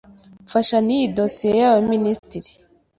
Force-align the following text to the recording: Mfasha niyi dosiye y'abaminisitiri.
Mfasha 0.45 0.77
niyi 0.85 1.05
dosiye 1.17 1.53
y'abaminisitiri. 1.61 2.51